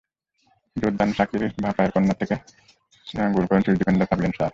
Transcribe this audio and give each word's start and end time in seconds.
Xherdan 0.75 1.09
শাকিরির 1.17 1.53
বাঁ 1.63 1.73
পায়ের 1.77 1.91
corner 1.93 2.17
থেকে 2.21 2.35
গোল 3.35 3.45
করেন 3.49 3.61
সুইস 3.65 3.77
ডিফেন্ডার 3.81 4.07
ফাবিয়ান 4.09 4.33
শার। 4.37 4.49